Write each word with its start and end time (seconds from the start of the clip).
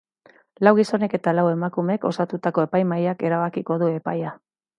Lau 0.67 0.71
gizonek 0.77 1.13
eta 1.17 1.33
lau 1.39 1.43
emakumek 1.49 2.07
osatutako 2.13 2.65
epaimahaiak 2.69 3.23
erabakiko 3.31 3.79
du 3.85 3.93
epaia. 4.01 4.35